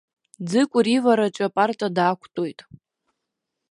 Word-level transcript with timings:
Ӡыкәыр 0.49 0.87
ивараҿы 0.95 1.43
апарта 1.47 1.87
даақәтәоит! 1.95 2.59